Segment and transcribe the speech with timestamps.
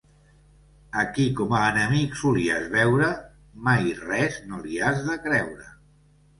[1.01, 3.11] A qui com a enemic solies veure,
[3.69, 5.73] mai res no li has de creure.